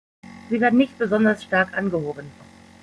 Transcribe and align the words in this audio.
Sie 0.49 0.59
werden 0.59 0.79
nicht 0.79 0.97
besonders 0.97 1.43
stark 1.43 1.77
angehoben. 1.77 2.31